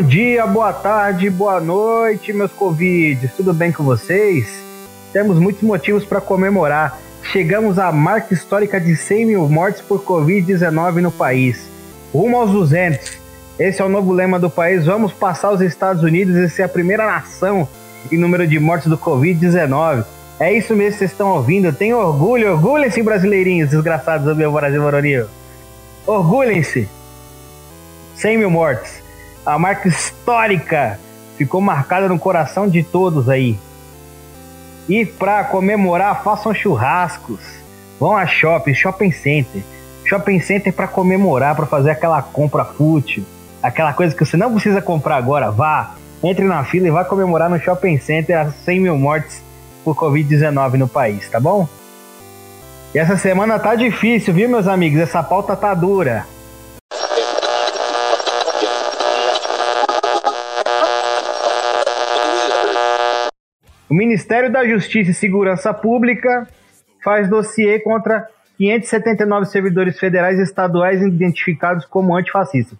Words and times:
Bom 0.00 0.06
dia, 0.06 0.46
boa 0.46 0.72
tarde, 0.72 1.28
boa 1.28 1.60
noite, 1.60 2.32
meus 2.32 2.50
Covid. 2.52 3.30
Tudo 3.36 3.52
bem 3.52 3.70
com 3.70 3.84
vocês? 3.84 4.48
Temos 5.12 5.38
muitos 5.38 5.60
motivos 5.60 6.06
para 6.06 6.22
comemorar. 6.22 6.98
Chegamos 7.22 7.78
à 7.78 7.92
marca 7.92 8.32
histórica 8.32 8.80
de 8.80 8.96
100 8.96 9.26
mil 9.26 9.46
mortes 9.46 9.82
por 9.82 10.02
Covid-19 10.02 11.02
no 11.02 11.12
país. 11.12 11.68
Rumo 12.14 12.38
aos 12.38 12.50
200. 12.50 13.18
Esse 13.58 13.82
é 13.82 13.84
o 13.84 13.90
novo 13.90 14.10
lema 14.10 14.38
do 14.38 14.48
país. 14.48 14.86
Vamos 14.86 15.12
passar 15.12 15.52
os 15.52 15.60
Estados 15.60 16.02
Unidos 16.02 16.34
e 16.34 16.48
ser 16.48 16.62
a 16.62 16.68
primeira 16.68 17.04
nação 17.04 17.68
em 18.10 18.16
número 18.16 18.46
de 18.46 18.58
mortes 18.58 18.88
do 18.88 18.96
Covid-19. 18.96 20.06
É 20.40 20.50
isso 20.50 20.74
mesmo 20.74 20.92
que 20.92 20.98
vocês 21.00 21.10
estão 21.10 21.28
ouvindo. 21.28 21.74
Tenho 21.74 21.98
orgulho, 21.98 22.52
orgulhem-se, 22.52 23.02
brasileirinhos 23.02 23.68
desgraçados 23.68 24.26
do 24.26 24.34
meu 24.34 24.50
Brasil 24.50 24.82
varonil. 24.82 25.26
Orgulhem-se. 26.06 26.88
100 28.16 28.38
mil 28.38 28.50
mortes 28.50 28.99
a 29.44 29.58
marca 29.58 29.88
histórica 29.88 30.98
ficou 31.36 31.60
marcada 31.60 32.08
no 32.08 32.18
coração 32.18 32.68
de 32.68 32.82
todos 32.82 33.28
aí. 33.28 33.58
E 34.88 35.04
para 35.06 35.44
comemorar, 35.44 36.22
façam 36.22 36.52
churrascos. 36.52 37.40
Vão 37.98 38.16
a 38.16 38.26
shopping, 38.26 38.74
shopping 38.74 39.12
center. 39.12 39.62
Shopping 40.04 40.40
center 40.40 40.72
para 40.72 40.88
comemorar, 40.88 41.54
para 41.54 41.66
fazer 41.66 41.90
aquela 41.90 42.20
compra 42.22 42.64
fútil. 42.64 43.24
Aquela 43.62 43.92
coisa 43.92 44.14
que 44.14 44.24
você 44.24 44.36
não 44.36 44.52
precisa 44.52 44.82
comprar 44.82 45.16
agora. 45.16 45.50
Vá, 45.50 45.94
entre 46.22 46.44
na 46.44 46.64
fila 46.64 46.88
e 46.88 46.90
vá 46.90 47.04
comemorar 47.04 47.48
no 47.48 47.60
shopping 47.60 47.98
center 47.98 48.38
as 48.38 48.54
100 48.64 48.80
mil 48.80 48.96
mortes 48.96 49.42
por 49.84 49.94
Covid-19 49.94 50.74
no 50.74 50.88
país, 50.88 51.28
tá 51.28 51.40
bom? 51.40 51.68
E 52.94 52.98
essa 52.98 53.16
semana 53.16 53.58
tá 53.58 53.74
difícil, 53.74 54.34
viu, 54.34 54.48
meus 54.48 54.66
amigos? 54.66 55.00
Essa 55.00 55.22
pauta 55.22 55.54
tá 55.54 55.72
dura. 55.74 56.26
O 63.90 63.94
Ministério 63.94 64.52
da 64.52 64.64
Justiça 64.64 65.10
e 65.10 65.14
Segurança 65.14 65.74
Pública 65.74 66.46
faz 67.02 67.28
dossiê 67.28 67.80
contra 67.80 68.24
579 68.56 69.46
servidores 69.46 69.98
federais 69.98 70.38
e 70.38 70.42
estaduais 70.42 71.02
identificados 71.02 71.84
como 71.86 72.16
antifascistas. 72.16 72.78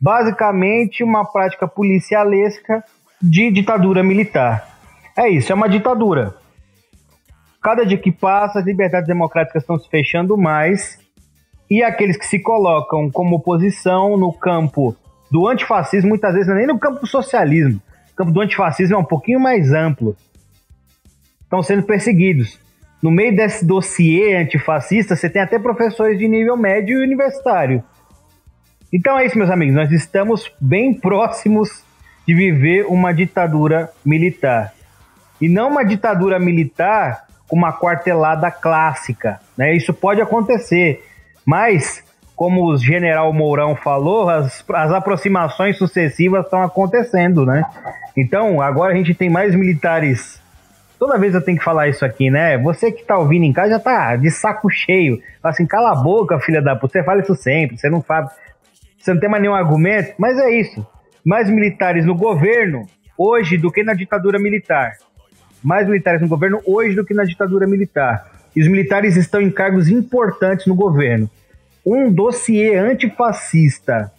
Basicamente, 0.00 1.04
uma 1.04 1.24
prática 1.24 1.68
policialesca 1.68 2.82
de 3.22 3.52
ditadura 3.52 4.02
militar. 4.02 4.68
É 5.16 5.28
isso, 5.28 5.52
é 5.52 5.54
uma 5.54 5.68
ditadura. 5.68 6.34
Cada 7.62 7.86
dia 7.86 7.98
que 7.98 8.10
passa, 8.10 8.58
as 8.58 8.64
liberdades 8.64 9.06
democráticas 9.06 9.62
estão 9.62 9.78
se 9.78 9.88
fechando 9.88 10.36
mais 10.36 10.98
e 11.70 11.84
aqueles 11.84 12.16
que 12.16 12.26
se 12.26 12.40
colocam 12.40 13.08
como 13.12 13.36
oposição 13.36 14.16
no 14.16 14.32
campo 14.32 14.96
do 15.30 15.46
antifascismo, 15.46 16.08
muitas 16.08 16.32
vezes 16.32 16.48
não 16.48 16.56
é 16.56 16.58
nem 16.58 16.66
no 16.66 16.80
campo 16.80 16.98
do 16.98 17.06
socialismo. 17.06 17.80
O 18.12 18.16
campo 18.16 18.32
do 18.32 18.40
antifascismo 18.40 18.96
é 18.96 18.98
um 18.98 19.04
pouquinho 19.04 19.38
mais 19.38 19.72
amplo 19.72 20.16
estão 21.48 21.62
sendo 21.62 21.82
perseguidos. 21.82 22.60
No 23.02 23.10
meio 23.10 23.34
desse 23.34 23.64
dossiê 23.64 24.36
antifascista, 24.36 25.16
você 25.16 25.30
tem 25.30 25.40
até 25.40 25.58
professores 25.58 26.18
de 26.18 26.28
nível 26.28 26.56
médio 26.56 27.00
e 27.00 27.02
universitário. 27.02 27.82
Então 28.92 29.18
é 29.18 29.24
isso, 29.24 29.38
meus 29.38 29.50
amigos. 29.50 29.74
Nós 29.74 29.90
estamos 29.90 30.52
bem 30.60 30.92
próximos 30.92 31.82
de 32.26 32.34
viver 32.34 32.84
uma 32.86 33.12
ditadura 33.12 33.90
militar. 34.04 34.74
E 35.40 35.48
não 35.48 35.70
uma 35.70 35.84
ditadura 35.84 36.38
militar 36.38 37.26
com 37.48 37.56
uma 37.56 37.72
quartelada 37.72 38.50
clássica. 38.50 39.40
Né? 39.56 39.74
Isso 39.74 39.94
pode 39.94 40.20
acontecer. 40.20 41.02
Mas, 41.46 42.04
como 42.36 42.66
o 42.66 42.76
general 42.76 43.32
Mourão 43.32 43.74
falou, 43.74 44.28
as, 44.28 44.62
as 44.74 44.92
aproximações 44.92 45.78
sucessivas 45.78 46.44
estão 46.44 46.62
acontecendo. 46.62 47.46
Né? 47.46 47.64
Então, 48.16 48.60
agora 48.60 48.92
a 48.92 48.96
gente 48.96 49.14
tem 49.14 49.30
mais 49.30 49.54
militares 49.54 50.42
Toda 50.98 51.16
vez 51.16 51.32
eu 51.32 51.40
tenho 51.40 51.56
que 51.56 51.64
falar 51.64 51.88
isso 51.88 52.04
aqui, 52.04 52.28
né? 52.28 52.58
Você 52.58 52.90
que 52.90 53.04
tá 53.04 53.16
ouvindo 53.16 53.44
em 53.44 53.52
casa 53.52 53.70
já 53.70 53.78
tá 53.78 54.16
de 54.16 54.30
saco 54.30 54.68
cheio. 54.68 55.22
Fala 55.40 55.52
assim, 55.52 55.66
cala 55.66 55.92
a 55.92 55.94
boca, 55.94 56.40
filha 56.40 56.60
da 56.60 56.74
puta. 56.74 56.98
Você 56.98 57.04
fala 57.04 57.20
isso 57.20 57.36
sempre, 57.36 57.78
você 57.78 57.88
não 57.88 58.02
fala. 58.02 58.28
Você 58.98 59.14
não 59.14 59.20
tem 59.20 59.30
mais 59.30 59.40
nenhum 59.40 59.54
argumento, 59.54 60.14
mas 60.18 60.36
é 60.38 60.50
isso. 60.50 60.84
Mais 61.24 61.48
militares 61.48 62.04
no 62.04 62.16
governo 62.16 62.84
hoje 63.16 63.56
do 63.56 63.70
que 63.70 63.84
na 63.84 63.94
ditadura 63.94 64.40
militar. 64.40 64.96
Mais 65.62 65.86
militares 65.86 66.20
no 66.20 66.28
governo 66.28 66.60
hoje 66.66 66.96
do 66.96 67.04
que 67.04 67.14
na 67.14 67.24
ditadura 67.24 67.66
militar. 67.66 68.30
E 68.56 68.60
os 68.60 68.66
militares 68.66 69.16
estão 69.16 69.40
em 69.40 69.50
cargos 69.50 69.88
importantes 69.88 70.66
no 70.66 70.74
governo. 70.74 71.30
Um 71.86 72.12
dossiê 72.12 72.76
antifascista 72.76 74.10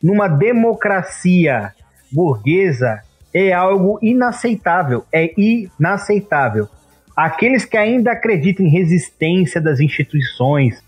numa 0.00 0.28
democracia 0.28 1.72
burguesa 2.10 3.02
é 3.32 3.52
algo 3.52 3.98
inaceitável. 4.02 5.04
É 5.12 5.32
inaceitável. 5.36 6.68
Aqueles 7.16 7.64
que 7.64 7.76
ainda 7.76 8.12
acreditam 8.12 8.64
em 8.64 8.70
resistência 8.70 9.60
das 9.60 9.80
instituições, 9.80 10.82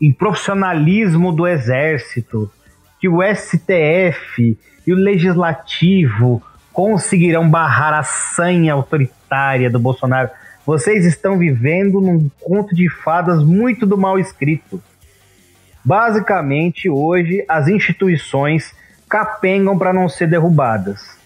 em 0.00 0.12
profissionalismo 0.12 1.32
do 1.32 1.46
exército, 1.46 2.50
que 3.00 3.08
o 3.08 3.20
STF 3.22 4.58
e 4.86 4.92
o 4.92 4.96
legislativo 4.96 6.42
conseguirão 6.72 7.48
barrar 7.48 7.92
a 7.94 8.02
sanha 8.02 8.72
autoritária 8.72 9.68
do 9.68 9.78
Bolsonaro. 9.78 10.30
Vocês 10.64 11.04
estão 11.04 11.36
vivendo 11.36 12.00
num 12.00 12.30
conto 12.40 12.74
de 12.74 12.88
fadas 12.88 13.42
muito 13.42 13.84
do 13.84 13.98
mal 13.98 14.18
escrito. 14.18 14.80
Basicamente, 15.84 16.88
hoje, 16.88 17.44
as 17.48 17.66
instituições 17.66 18.72
capengam 19.12 19.76
para 19.76 19.92
não 19.92 20.08
ser 20.08 20.26
derrubadas. 20.26 21.18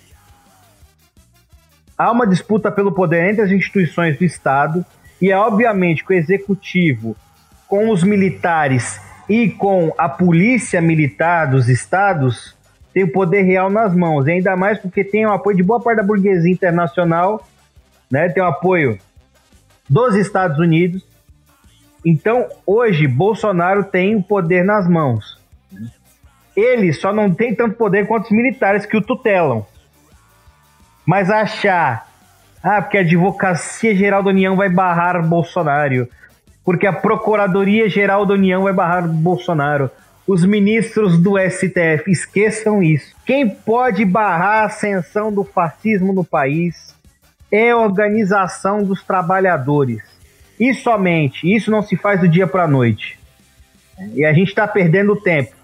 Há 1.97 2.11
uma 2.11 2.27
disputa 2.27 2.69
pelo 2.69 2.91
poder 2.91 3.31
entre 3.31 3.43
as 3.43 3.53
instituições 3.53 4.19
do 4.19 4.25
Estado 4.25 4.85
e 5.23 5.31
é 5.31 5.39
obviamente 5.39 6.05
que 6.05 6.13
o 6.13 6.17
executivo, 6.17 7.17
com 7.69 7.91
os 7.91 8.03
militares 8.03 9.01
e 9.29 9.49
com 9.51 9.95
a 9.97 10.09
polícia 10.09 10.81
militar 10.81 11.49
dos 11.49 11.69
estados, 11.69 12.57
tem 12.93 13.05
o 13.05 13.13
poder 13.13 13.43
real 13.43 13.71
nas 13.71 13.95
mãos, 13.95 14.27
e 14.27 14.33
ainda 14.33 14.57
mais 14.57 14.81
porque 14.81 15.05
tem 15.05 15.25
o 15.25 15.31
apoio 15.31 15.57
de 15.57 15.63
boa 15.63 15.81
parte 15.81 15.99
da 15.99 16.03
burguesia 16.03 16.53
internacional, 16.53 17.47
né? 18.11 18.29
tem 18.29 18.43
o 18.43 18.47
apoio 18.47 18.99
dos 19.89 20.17
Estados 20.17 20.59
Unidos. 20.59 21.07
Então, 22.05 22.49
hoje, 22.67 23.07
Bolsonaro 23.07 23.85
tem 23.85 24.17
o 24.17 24.23
poder 24.25 24.65
nas 24.65 24.89
mãos. 24.89 25.37
Ele 26.57 26.93
só 26.93 27.13
não 27.13 27.33
tem 27.33 27.55
tanto 27.55 27.77
poder 27.77 28.07
quanto 28.07 28.25
os 28.25 28.31
militares 28.31 28.87
que 28.87 28.97
o 28.97 29.03
tutelam. 29.03 29.67
Mas 31.05 31.31
achar, 31.31 32.09
ah, 32.63 32.81
porque 32.81 32.99
a 32.99 33.03
Advocacia 33.03 33.95
Geral 33.95 34.23
da 34.23 34.31
União 34.31 34.57
vai 34.57 34.69
barrar 34.69 35.23
Bolsonaro, 35.23 36.09
porque 36.65 36.87
a 36.87 36.93
Procuradoria 36.93 37.89
Geral 37.89 38.25
da 38.25 38.35
União 38.35 38.63
vai 38.63 38.73
barrar 38.73 39.07
Bolsonaro, 39.07 39.91
os 40.27 40.45
ministros 40.45 41.17
do 41.17 41.39
STF, 41.39 42.11
esqueçam 42.11 42.83
isso. 42.83 43.15
Quem 43.25 43.49
pode 43.49 44.05
barrar 44.05 44.63
a 44.63 44.65
ascensão 44.65 45.33
do 45.33 45.45
fascismo 45.45 46.13
no 46.13 46.25
país 46.25 46.97
é 47.53 47.71
a 47.71 47.77
organização 47.77 48.83
dos 48.83 49.05
trabalhadores. 49.05 50.03
E 50.59 50.75
somente, 50.75 51.55
isso 51.55 51.71
não 51.71 51.83
se 51.83 51.97
faz 51.97 52.21
do 52.21 52.29
dia 52.29 52.47
para 52.47 52.65
a 52.65 52.69
noite. 52.69 53.19
E 54.15 54.25
a 54.25 54.33
gente 54.33 54.49
está 54.49 54.67
perdendo 54.67 55.15
tempo. 55.15 55.56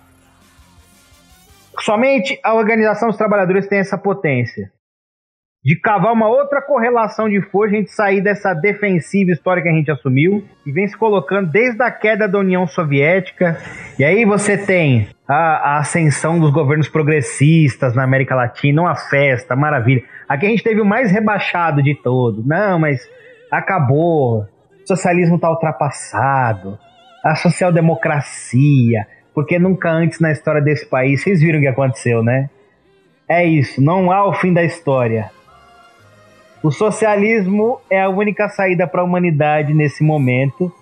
Somente 1.80 2.38
a 2.44 2.54
organização 2.54 3.08
dos 3.08 3.16
trabalhadores 3.16 3.66
tem 3.66 3.78
essa 3.78 3.98
potência 3.98 4.70
de 5.64 5.76
cavar 5.76 6.12
uma 6.12 6.28
outra 6.28 6.60
correlação 6.60 7.28
de 7.28 7.40
força, 7.40 7.74
a 7.74 7.78
gente 7.78 7.90
sair 7.92 8.20
dessa 8.20 8.52
defensiva 8.52 9.30
histórica 9.30 9.68
que 9.68 9.74
a 9.74 9.78
gente 9.78 9.90
assumiu 9.92 10.44
e 10.66 10.72
vem 10.72 10.88
se 10.88 10.96
colocando 10.96 11.50
desde 11.50 11.80
a 11.82 11.90
queda 11.90 12.26
da 12.26 12.38
União 12.38 12.66
Soviética. 12.66 13.56
E 13.96 14.04
aí 14.04 14.24
você 14.24 14.58
tem 14.58 15.08
a, 15.28 15.74
a 15.74 15.78
ascensão 15.78 16.40
dos 16.40 16.50
governos 16.50 16.88
progressistas 16.88 17.94
na 17.94 18.02
América 18.02 18.34
Latina, 18.34 18.82
uma 18.82 18.96
festa, 18.96 19.54
maravilha. 19.54 20.02
Aqui 20.28 20.46
a 20.46 20.48
gente 20.48 20.64
teve 20.64 20.80
o 20.80 20.84
mais 20.84 21.12
rebaixado 21.12 21.80
de 21.80 21.94
todo. 21.94 22.42
Não, 22.44 22.80
mas 22.80 23.08
acabou. 23.48 24.40
O 24.82 24.86
socialismo 24.86 25.36
está 25.36 25.48
ultrapassado. 25.48 26.76
A 27.24 27.36
social-democracia, 27.36 29.06
porque 29.34 29.58
nunca 29.58 29.90
antes 29.90 30.20
na 30.20 30.30
história 30.30 30.60
desse 30.60 30.86
país, 30.86 31.22
vocês 31.22 31.40
viram 31.40 31.58
o 31.58 31.62
que 31.62 31.68
aconteceu, 31.68 32.22
né? 32.22 32.50
É 33.28 33.44
isso, 33.44 33.80
não 33.80 34.10
há 34.10 34.26
o 34.26 34.34
fim 34.34 34.52
da 34.52 34.62
história. 34.62 35.30
O 36.62 36.70
socialismo 36.70 37.80
é 37.90 38.00
a 38.00 38.08
única 38.08 38.48
saída 38.48 38.86
para 38.86 39.00
a 39.00 39.04
humanidade 39.04 39.74
nesse 39.74 40.04
momento. 40.04 40.72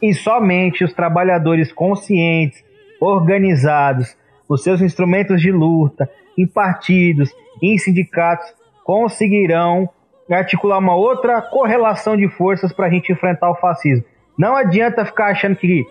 E 0.00 0.14
somente 0.14 0.84
os 0.84 0.94
trabalhadores 0.94 1.72
conscientes, 1.72 2.64
organizados, 3.00 4.16
os 4.48 4.62
seus 4.62 4.80
instrumentos 4.80 5.42
de 5.42 5.50
luta, 5.50 6.08
em 6.38 6.46
partidos, 6.46 7.30
em 7.62 7.76
sindicatos, 7.76 8.46
conseguirão 8.84 9.88
articular 10.34 10.78
uma 10.78 10.94
outra 10.94 11.42
correlação 11.42 12.16
de 12.16 12.28
forças 12.28 12.72
para 12.72 12.86
a 12.86 12.90
gente 12.90 13.12
enfrentar 13.12 13.50
o 13.50 13.56
fascismo. 13.56 14.04
Não 14.38 14.56
adianta 14.56 15.04
ficar 15.04 15.26
achando 15.26 15.56
que 15.56 15.86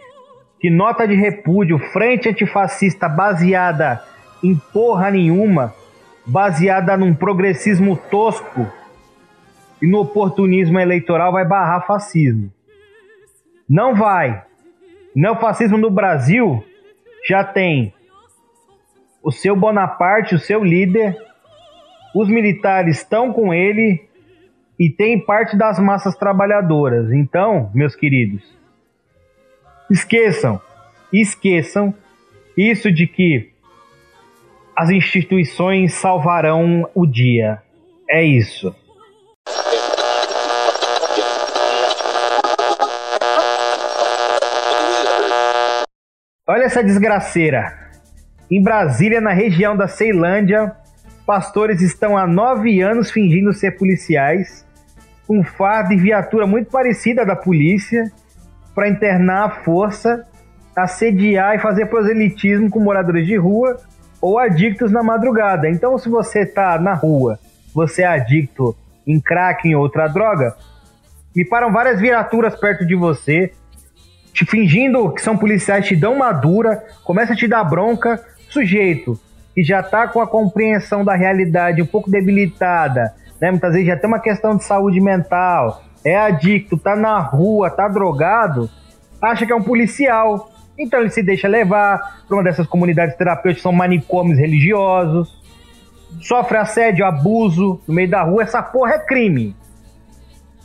que 0.60 0.70
nota 0.70 1.08
de 1.08 1.16
repúdio, 1.16 1.78
frente 1.92 2.30
antifascista 2.30 3.08
baseada 3.08 4.02
em 4.44 4.56
porra 4.56 5.12
nenhuma, 5.12 5.74
baseada 6.26 6.98
num 6.98 7.14
progressismo 7.14 7.98
tosco 7.98 8.72
e 9.82 9.88
no 9.88 10.02
oportunismo 10.02 10.80
eleitoral, 10.80 11.32
vai 11.32 11.46
barrar 11.46 11.86
fascismo. 11.86 12.52
Não 13.70 13.96
vai. 13.96 14.44
Neofascismo 15.16 15.78
no 15.78 15.90
Brasil 15.90 16.64
já 17.28 17.44
tem 17.44 17.94
o 19.24 19.32
seu 19.32 19.56
Bonaparte, 19.56 20.36
o 20.36 20.40
seu 20.40 20.64
líder, 20.64 21.18
os 22.14 22.30
militares 22.30 22.98
estão 22.98 23.34
com 23.34 23.54
ele 23.54 24.08
e 24.80 24.90
tem 24.90 25.20
parte 25.20 25.58
das 25.58 25.80
massas 25.80 26.16
trabalhadoras. 26.16 27.12
Então, 27.12 27.72
meus 27.74 27.96
queridos, 27.96 28.44
esqueçam, 29.90 30.62
esqueçam 31.12 31.94
isso 32.58 32.92
de 32.92 33.08
que 33.08 33.52
as 34.76 34.90
instituições 34.90 35.94
salvarão 35.94 36.90
o 36.94 37.06
dia. 37.06 37.62
É 38.10 38.24
isso. 38.24 38.76
Olha 46.48 46.64
essa 46.64 46.84
desgraceira. 46.84 47.74
Em 48.52 48.62
Brasília, 48.62 49.20
na 49.20 49.34
região 49.34 49.76
da 49.76 49.88
Ceilândia, 49.88 50.76
pastores 51.26 51.82
estão 51.82 52.16
há 52.16 52.28
nove 52.28 52.82
anos 52.82 53.10
fingindo 53.10 53.52
ser 53.52 53.72
policiais, 53.72 54.66
com 55.26 55.44
fardo 55.44 55.94
e 55.94 55.98
viatura 55.98 56.46
muito 56.46 56.70
parecida 56.70 57.26
da 57.26 57.36
polícia, 57.36 58.12
para 58.76 58.90
internar 58.90 59.46
a 59.46 59.50
força, 59.64 60.28
assediar 60.76 61.56
e 61.56 61.60
fazer 61.60 61.86
proselitismo 61.86 62.70
com 62.70 62.80
moradores 62.80 63.26
de 63.26 63.38
rua 63.38 63.78
ou 64.22 64.38
adictos 64.38 64.92
na 64.92 65.02
madrugada. 65.02 65.70
Então, 65.70 65.98
se 65.98 66.10
você 66.10 66.42
está 66.42 66.78
na 66.78 66.94
rua, 66.94 67.40
você 67.74 68.04
é 68.04 68.08
adicto 68.08 68.76
em 69.08 69.20
crack 69.20 69.68
em 69.68 69.76
outra 69.76 70.08
droga, 70.08 70.56
me 71.36 71.46
param 71.46 71.72
várias 71.72 72.00
viaturas 72.00 72.56
perto 72.56 72.86
de 72.86 72.96
você, 72.96 73.54
te 74.34 74.46
fingindo 74.46 75.12
que 75.14 75.22
são 75.22 75.38
policiais, 75.38 75.86
te 75.86 75.96
dão 75.96 76.14
uma 76.14 76.32
dura, 76.32 76.84
começa 77.04 77.34
a 77.34 77.36
te 77.36 77.48
dar 77.48 77.64
bronca, 77.64 78.22
sujeito 78.50 79.20
que 79.54 79.64
já 79.64 79.80
está 79.80 80.08
com 80.08 80.20
a 80.20 80.28
compreensão 80.28 81.06
da 81.06 81.16
realidade 81.16 81.82
um 81.82 81.86
pouco 81.86 82.12
debilitada, 82.12 83.14
né? 83.40 83.52
Muitas 83.52 83.72
vezes 83.72 83.88
já 83.88 83.96
tem 83.96 84.08
uma 84.08 84.20
questão 84.20 84.58
de 84.58 84.66
saúde 84.66 85.00
mental, 85.00 85.82
é 86.06 86.16
adicto, 86.16 86.78
tá 86.78 86.96
na 86.96 87.20
rua, 87.20 87.72
tá 87.72 87.88
drogado, 87.88 88.70
acha 89.20 89.44
que 89.44 89.52
é 89.52 89.56
um 89.56 89.64
policial. 89.64 90.52
Então 90.78 91.00
ele 91.00 91.10
se 91.10 91.24
deixa 91.24 91.48
levar 91.48 92.24
para 92.28 92.38
uma 92.38 92.44
dessas 92.44 92.68
comunidades 92.68 93.16
terapêuticas, 93.16 93.64
são 93.64 93.72
manicômios 93.72 94.38
religiosos, 94.38 95.42
sofre 96.22 96.58
assédio, 96.58 97.06
abuso 97.06 97.82
no 97.88 97.94
meio 97.94 98.10
da 98.10 98.22
rua, 98.22 98.44
essa 98.44 98.62
porra 98.62 98.94
é 98.94 99.00
crime. 99.00 99.56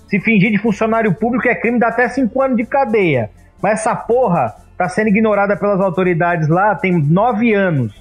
Se 0.08 0.20
fingir 0.20 0.50
de 0.50 0.58
funcionário 0.58 1.14
público 1.14 1.48
é 1.48 1.54
crime, 1.54 1.78
dá 1.78 1.88
até 1.88 2.08
5 2.08 2.43
anos 2.43 2.56
de 2.56 2.66
cadeia. 2.66 3.31
Mas 3.62 3.81
essa 3.81 3.94
porra 3.94 4.54
tá 4.76 4.88
sendo 4.88 5.08
ignorada 5.08 5.56
pelas 5.56 5.81
autoridades 5.81 6.48
lá 6.48 6.75
tem 6.75 6.93
nove 6.93 7.54
anos. 7.54 7.94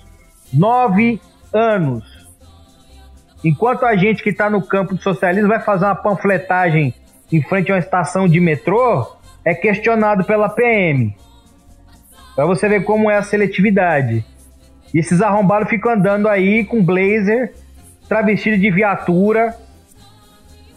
Nove 0.52 1.22
anos. 1.54 2.28
Enquanto 3.44 3.86
a 3.86 3.96
gente 3.96 4.24
que 4.24 4.30
está 4.30 4.50
no 4.50 4.62
campo 4.62 4.96
do 4.96 5.02
socialismo 5.02 5.48
vai 5.48 5.60
fazer 5.60 5.86
uma 5.86 5.96
panfletagem 5.96 6.94
em 7.38 7.42
frente 7.42 7.72
a 7.72 7.76
uma 7.76 7.80
estação 7.80 8.28
de 8.28 8.40
metrô, 8.40 9.06
é 9.46 9.54
questionado 9.54 10.24
pela 10.24 10.50
PM. 10.50 11.16
Para 12.36 12.46
você 12.46 12.68
ver 12.68 12.84
como 12.84 13.10
é 13.10 13.18
a 13.18 13.24
seletividade. 13.24 14.24
E 14.94 15.00
esses 15.00 15.22
arrombados 15.22 15.70
ficam 15.70 15.92
andando 15.92 16.28
aí 16.28 16.64
com 16.64 16.84
blazer, 16.84 17.54
travestido 18.08 18.58
de 18.58 18.72
viatura, 18.72 19.56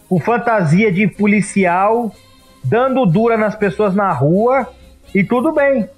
com 0.09 0.21
fantasia 0.21 0.93
de 0.93 1.07
policial, 1.09 2.13
dando 2.63 3.07
dura 3.07 3.37
nas 3.37 3.55
pessoas 3.55 3.95
na 3.95 4.13
rua 4.13 4.69
e 5.15 5.25
tudo 5.25 5.53
bem. 5.53 5.89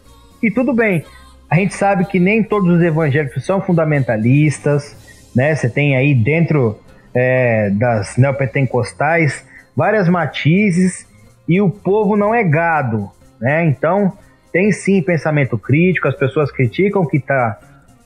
E 0.42 0.50
tudo 0.50 0.72
bem. 0.72 1.04
A 1.50 1.56
gente 1.56 1.74
sabe 1.74 2.04
que 2.04 2.18
nem 2.18 2.42
todos 2.42 2.76
os 2.76 2.82
evangélicos 2.82 3.44
são 3.44 3.60
fundamentalistas, 3.60 4.96
né? 5.34 5.54
Você 5.54 5.68
tem 5.68 5.96
aí 5.96 6.14
dentro 6.14 6.78
é, 7.14 7.70
das 7.70 8.16
neopentecostais 8.16 9.44
várias 9.76 10.08
matizes 10.08 11.06
e 11.48 11.60
o 11.60 11.70
povo 11.70 12.16
não 12.16 12.34
é 12.34 12.42
gado, 12.42 13.10
né? 13.40 13.64
Então 13.66 14.12
tem 14.52 14.70
sim 14.72 15.02
pensamento 15.02 15.58
crítico, 15.58 16.08
as 16.08 16.14
pessoas 16.14 16.50
criticam 16.50 17.02
o 17.02 17.06
que 17.06 17.16
está 17.16 17.58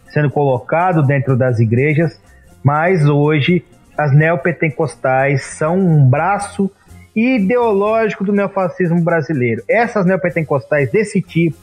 sendo 0.09 0.31
colocado 0.31 1.03
dentro 1.03 1.37
das 1.37 1.61
igrejas, 1.61 2.21
mas 2.63 3.07
hoje 3.07 3.65
as 3.97 4.15
neopentecostais 4.15 5.43
são 5.45 5.77
um 5.77 6.09
braço 6.09 6.71
ideológico 7.15 8.25
do 8.25 8.33
neofascismo 8.33 9.01
brasileiro. 9.03 9.63
Essas 9.69 10.07
neopentecostais 10.07 10.91
desse 10.91 11.21
tipo 11.21 11.59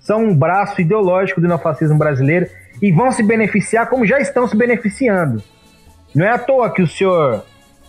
são 0.00 0.24
um 0.24 0.34
braço 0.34 0.80
ideológico 0.80 1.40
do 1.40 1.46
neofascismo 1.46 1.98
brasileiro 1.98 2.48
e 2.80 2.90
vão 2.90 3.12
se 3.12 3.22
beneficiar 3.22 3.88
como 3.88 4.06
já 4.06 4.18
estão 4.18 4.48
se 4.48 4.56
beneficiando. 4.56 5.42
Não 6.14 6.24
é 6.24 6.30
à 6.30 6.38
toa 6.38 6.72
que 6.72 6.80
o 6.80 6.88
senhor 6.88 7.44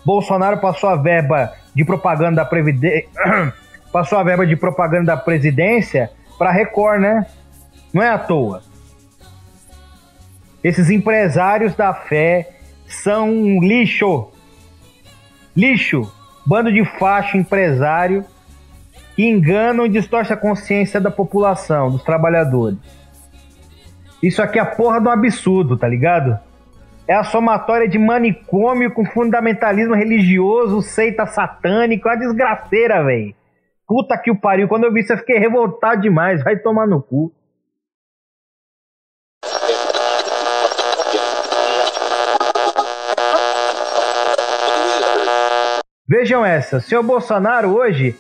Bolsonaro 0.06 0.60
passou 0.60 0.90
a 0.90 0.96
verba 0.96 1.54
de 1.74 1.86
propaganda 1.86 2.38
da 2.38 2.46
Previdência. 2.46 3.08
passou 3.92 4.18
a 4.20 4.24
verba 4.24 4.46
de 4.46 4.56
propaganda 4.56 5.16
da 5.16 5.18
presidência 5.18 6.12
para 6.38 6.52
Record, 6.52 7.02
né? 7.02 7.26
Não 7.94 8.04
é 8.04 8.10
à 8.10 8.20
toa. 8.20 8.62
Esses 10.64 10.90
empresários 10.90 11.76
da 11.76 11.94
fé 11.94 12.50
são 12.88 13.30
um 13.30 13.60
lixo. 13.62 14.32
Lixo 15.56 16.12
bando 16.46 16.72
de 16.72 16.84
facho 16.98 17.38
empresário 17.38 18.26
que 19.16 19.24
enganam 19.24 19.86
e 19.86 19.90
distorcem 19.90 20.34
a 20.34 20.40
consciência 20.40 21.00
da 21.00 21.12
população, 21.12 21.92
dos 21.92 22.04
trabalhadores. 22.04 22.80
Isso 24.22 24.42
aqui 24.42 24.58
é 24.58 24.62
a 24.62 24.66
porra 24.66 25.00
um 25.00 25.10
absurdo, 25.10 25.78
tá 25.78 25.88
ligado? 25.88 26.40
É 27.10 27.16
a 27.16 27.24
somatória 27.24 27.90
de 27.90 27.98
manicômio 27.98 28.94
com 28.94 29.04
fundamentalismo 29.04 29.96
religioso, 29.96 30.80
seita 30.84 31.26
satânico, 31.26 32.08
é 32.08 32.12
uma 32.12 32.20
desgraceira, 32.20 33.04
velho. 33.04 33.34
Puta 33.88 34.16
que 34.16 34.30
o 34.30 34.40
pariu. 34.40 34.68
Quando 34.68 34.84
eu 34.84 34.94
vi 34.94 35.00
isso, 35.00 35.14
eu 35.14 35.18
fiquei 35.18 35.40
revoltado 35.40 36.04
demais. 36.04 36.44
Vai 36.44 36.58
tomar 36.58 36.86
no 36.86 37.02
cu. 37.02 37.34
Vejam 46.08 46.46
essa, 46.46 46.78
o 46.78 46.82
senhor 46.82 47.02
Bolsonaro 47.02 47.76
hoje 47.76 48.16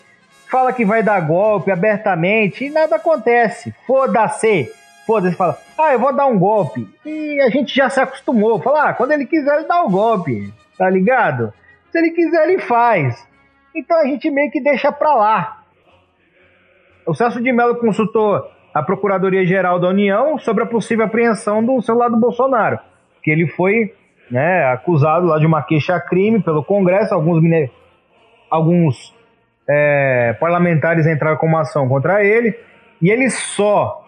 fala 0.50 0.74
que 0.74 0.84
vai 0.84 1.04
dar 1.04 1.20
golpe 1.22 1.70
abertamente 1.70 2.66
e 2.66 2.72
nada 2.72 2.96
acontece. 2.96 3.72
Foda-se. 3.86 4.79
Foda-se, 5.10 5.36
fala, 5.36 5.58
ah, 5.76 5.92
eu 5.92 6.00
vou 6.00 6.16
dar 6.16 6.28
um 6.28 6.38
golpe. 6.38 6.88
E 7.04 7.42
a 7.42 7.50
gente 7.50 7.76
já 7.76 7.90
se 7.90 8.00
acostumou. 8.00 8.62
Fala, 8.62 8.90
ah, 8.90 8.94
quando 8.94 9.12
ele 9.12 9.26
quiser, 9.26 9.58
ele 9.58 9.68
dá 9.68 9.84
o 9.84 9.90
golpe. 9.90 10.54
Tá 10.78 10.88
ligado? 10.88 11.52
Se 11.92 11.98
ele 11.98 12.12
quiser, 12.12 12.48
ele 12.48 12.60
faz. 12.60 13.28
Então 13.76 14.00
a 14.00 14.06
gente 14.06 14.30
meio 14.30 14.52
que 14.52 14.62
deixa 14.62 14.92
pra 14.92 15.16
lá. 15.16 15.64
O 17.08 17.16
Celso 17.16 17.42
de 17.42 17.52
Mello 17.52 17.78
consultou 17.78 18.52
a 18.72 18.84
Procuradoria-Geral 18.84 19.80
da 19.80 19.88
União 19.88 20.38
sobre 20.38 20.64
a 20.64 20.68
possível 20.68 21.06
apreensão 21.06 21.66
do 21.66 21.82
celular 21.82 22.10
do 22.10 22.18
Bolsonaro. 22.18 22.78
Que 23.24 23.32
ele 23.32 23.48
foi 23.48 23.92
né, 24.30 24.66
acusado 24.66 25.26
lá 25.26 25.40
de 25.40 25.48
uma 25.48 25.64
queixa-crime 25.64 26.44
pelo 26.44 26.64
Congresso. 26.64 27.16
Alguns 27.16 27.42
alguns 28.48 29.16
é, 29.68 30.34
parlamentares 30.40 31.08
entraram 31.08 31.38
com 31.38 31.48
uma 31.48 31.62
ação 31.62 31.90
contra 31.90 32.24
ele 32.24 32.56
e 33.02 33.10
ele 33.10 33.28
só 33.32 34.06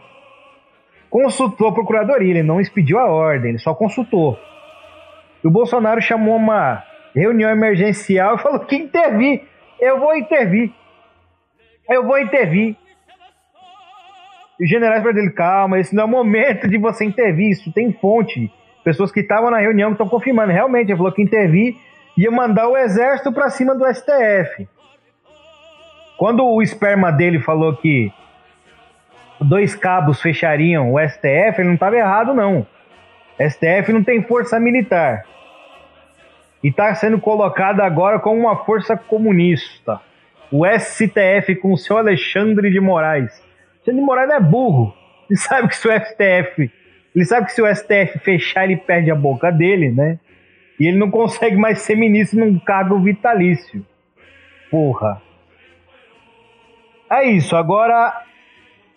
consultou 1.12 1.68
a 1.68 1.74
procuradoria, 1.74 2.32
ele 2.32 2.42
não 2.42 2.62
expediu 2.62 2.98
a 2.98 3.06
ordem, 3.06 3.50
ele 3.50 3.60
só 3.60 3.76
consultou. 3.76 4.40
E 5.44 5.48
o 5.48 5.52
Bolsonaro 5.52 6.02
chamou 6.02 6.38
uma 6.38 6.84
reunião 7.14 7.50
emergencial 7.52 8.36
e 8.36 8.42
falou 8.42 8.62
que 8.62 8.78
intervir, 8.78 9.44
eu 9.80 10.00
vou 10.00 10.16
intervir, 10.16 10.72
eu 11.90 12.08
vou 12.08 12.18
intervir. 12.18 12.78
E 14.58 14.64
os 14.64 14.70
generais 14.70 15.04
para 15.04 15.12
ele, 15.12 15.32
calma, 15.32 15.80
esse 15.80 15.94
não 15.94 16.04
é 16.04 16.06
o 16.06 16.10
momento 16.10 16.68
de 16.68 16.78
você 16.78 17.04
intervir, 17.04 17.50
isso 17.50 17.74
tem 17.74 17.92
fonte. 17.92 18.50
Pessoas 18.84 19.12
que 19.12 19.20
estavam 19.20 19.52
na 19.52 19.60
reunião 19.60 19.92
estão 19.92 20.08
confirmando, 20.08 20.52
realmente, 20.52 20.90
ele 20.90 20.98
falou 20.98 21.12
que 21.12 21.22
intervir 21.22 21.76
ia 22.18 22.32
mandar 22.32 22.68
o 22.68 22.78
exército 22.78 23.34
para 23.34 23.50
cima 23.50 23.76
do 23.76 23.86
STF. 23.86 24.68
Quando 26.18 26.46
o 26.46 26.62
esperma 26.62 27.12
dele 27.12 27.40
falou 27.40 27.76
que 27.76 28.12
dois 29.42 29.76
cabos 29.76 30.22
fechariam 30.22 30.94
o 30.94 31.00
STF, 31.00 31.60
ele 31.60 31.68
não 31.68 31.74
estava 31.74 31.96
errado, 31.98 32.34
não. 32.34 32.66
STF 33.40 33.92
não 33.92 34.04
tem 34.04 34.22
força 34.24 34.60
militar. 34.60 35.24
E 36.64 36.68
está 36.68 36.94
sendo 36.94 37.20
colocado 37.20 37.82
agora 37.82 38.20
como 38.20 38.40
uma 38.40 38.64
força 38.64 38.96
comunista. 38.96 40.00
O 40.52 40.64
STF 40.66 41.56
com 41.56 41.74
o 41.74 41.78
seu 41.78 41.98
Alexandre 41.98 42.70
de 42.70 42.80
Moraes. 42.80 43.32
Alexandre 43.78 44.00
de 44.00 44.06
Moraes 44.06 44.30
é 44.30 44.40
burro. 44.40 44.94
E 45.30 45.36
sabe 45.36 45.70
que 45.70 45.76
se 45.76 45.88
o 45.88 45.92
STF 45.92 46.72
Ele 47.16 47.26
sabe 47.26 47.48
que 47.48 47.54
se 47.54 47.62
o 47.62 47.76
STF 47.76 48.20
fechar, 48.20 48.66
ele 48.66 48.78
perde 48.78 49.10
a 49.12 49.16
boca 49.16 49.52
dele, 49.52 49.90
né? 49.92 50.20
E 50.80 50.88
ele 50.88 50.98
não 50.98 51.10
consegue 51.10 51.56
mais 51.56 51.80
ser 51.80 51.96
ministro 51.96 52.40
num 52.40 52.60
cargo 52.60 53.00
vitalício. 53.00 53.86
Porra. 54.70 55.22
É 57.10 57.26
isso. 57.26 57.56
Agora 57.56 58.24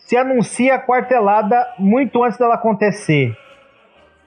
se 0.06 0.16
anuncia 0.16 0.74
a 0.74 0.78
quartelada 0.78 1.66
muito 1.78 2.22
antes 2.22 2.38
dela 2.38 2.54
acontecer. 2.54 3.34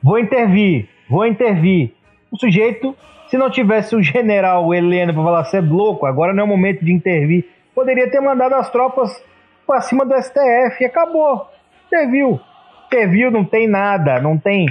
Vou 0.02 0.18
intervir, 0.18 0.90
vou 1.10 1.26
intervir. 1.26 1.94
O 2.32 2.38
sujeito, 2.38 2.96
se 3.28 3.38
não 3.38 3.50
tivesse 3.50 3.96
o 3.96 4.02
general 4.02 4.74
Helena 4.74 5.14
para 5.14 5.24
falar, 5.24 5.44
você 5.44 5.58
é 5.58 5.62
louco, 5.62 6.06
agora 6.06 6.34
não 6.34 6.42
é 6.42 6.44
o 6.46 6.48
momento 6.48 6.84
de 6.84 6.92
intervir, 6.92 7.46
poderia 7.76 8.10
ter 8.10 8.20
mandado 8.20 8.56
as 8.56 8.70
tropas 8.72 9.24
para 9.68 9.82
cima 9.82 10.06
do 10.06 10.16
STF 10.20 10.82
e 10.82 10.86
acabou. 10.86 11.48
Interviu. 11.88 12.40
Interviu, 12.88 13.30
não 13.30 13.46
tem 13.46 13.68
nada, 13.68 14.20
não 14.20 14.38
tem. 14.38 14.68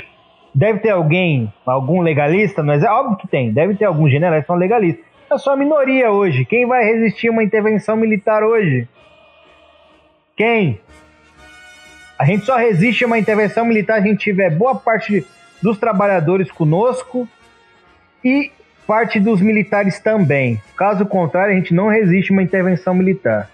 Deve 0.52 0.80
ter 0.80 0.90
alguém, 0.90 1.52
algum 1.64 2.00
legalista, 2.00 2.62
mas 2.62 2.82
é 2.82 2.90
óbvio 2.90 3.18
que 3.18 3.28
tem. 3.28 3.52
Deve 3.52 3.76
ter 3.76 3.84
alguns 3.84 4.10
generais 4.10 4.42
que 4.42 4.46
são 4.48 4.56
legalistas. 4.56 5.04
É 5.30 5.38
só 5.38 5.52
a 5.52 5.56
minoria 5.56 6.10
hoje. 6.10 6.44
Quem 6.44 6.66
vai 6.66 6.84
resistir 6.84 7.28
a 7.28 7.32
uma 7.32 7.44
intervenção 7.44 7.96
militar 7.96 8.42
hoje? 8.42 8.88
Quem? 10.36 10.78
A 12.18 12.26
gente 12.26 12.44
só 12.44 12.56
resiste 12.56 13.02
a 13.02 13.06
uma 13.06 13.18
intervenção 13.18 13.64
militar 13.64 14.02
se 14.02 14.06
a 14.06 14.10
gente 14.10 14.20
tiver 14.20 14.50
boa 14.50 14.74
parte 14.74 15.26
dos 15.62 15.78
trabalhadores 15.78 16.50
conosco 16.50 17.26
e 18.22 18.52
parte 18.86 19.18
dos 19.18 19.40
militares 19.40 19.98
também. 19.98 20.60
Caso 20.76 21.06
contrário, 21.06 21.54
a 21.54 21.56
gente 21.56 21.72
não 21.72 21.88
resiste 21.88 22.30
a 22.30 22.34
uma 22.34 22.42
intervenção 22.42 22.94
militar. 22.94 23.48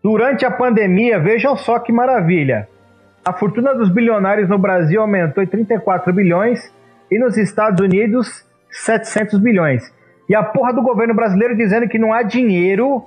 Durante 0.00 0.46
a 0.46 0.52
pandemia, 0.52 1.18
vejam 1.18 1.56
só 1.56 1.80
que 1.80 1.90
maravilha. 1.90 2.68
A 3.24 3.32
fortuna 3.32 3.74
dos 3.74 3.92
bilionários 3.92 4.48
no 4.48 4.56
Brasil 4.56 5.00
aumentou 5.00 5.42
em 5.42 5.48
34 5.48 6.12
bilhões 6.12 6.72
e 7.10 7.18
nos 7.18 7.36
Estados 7.36 7.80
Unidos 7.80 8.47
700 8.70 9.38
bilhões. 9.38 9.92
E 10.28 10.34
a 10.34 10.42
porra 10.42 10.72
do 10.72 10.82
governo 10.82 11.14
brasileiro 11.14 11.56
dizendo 11.56 11.88
que 11.88 11.98
não 11.98 12.12
há 12.12 12.22
dinheiro 12.22 13.04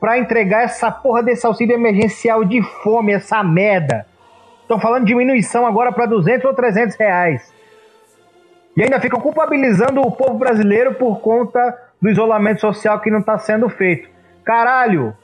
para 0.00 0.18
entregar 0.18 0.64
essa 0.64 0.90
porra 0.90 1.22
desse 1.22 1.46
auxílio 1.46 1.74
emergencial 1.74 2.44
de 2.44 2.62
fome, 2.82 3.12
essa 3.12 3.42
merda. 3.42 4.06
Estão 4.62 4.80
falando 4.80 5.04
de 5.04 5.08
diminuição 5.08 5.66
agora 5.66 5.92
para 5.92 6.06
200 6.06 6.44
ou 6.44 6.54
300 6.54 6.96
reais. 6.96 7.52
E 8.76 8.82
ainda 8.82 8.98
ficam 9.00 9.20
culpabilizando 9.20 10.00
o 10.00 10.10
povo 10.10 10.38
brasileiro 10.38 10.94
por 10.94 11.20
conta 11.20 11.78
do 12.00 12.08
isolamento 12.08 12.60
social 12.60 13.00
que 13.00 13.10
não 13.10 13.20
está 13.20 13.38
sendo 13.38 13.68
feito. 13.68 14.08
Caralho! 14.44 15.14